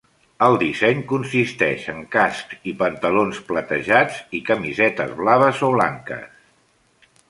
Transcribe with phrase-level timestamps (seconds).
[0.43, 6.31] El disseny consisteix en cascs i pantalons platejats i camisetes blaves o blanques.